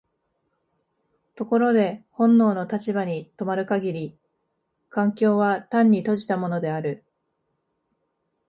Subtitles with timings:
[1.35, 4.17] ところで本能の立場に止まる限り
[4.89, 7.05] 環境は単に閉じたものである。